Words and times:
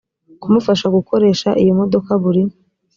kumufasha 0.41 0.85
gukoresha 0.95 1.49
iyo 1.61 1.73
modoka 1.79 2.11
buri 2.21 2.41